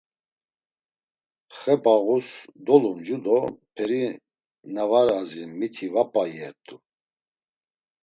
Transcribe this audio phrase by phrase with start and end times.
[1.59, 2.27] Xebağus
[2.67, 3.37] columca do
[3.75, 4.01] peri
[4.73, 6.75] na var azin miti va p̌a iyert̆u.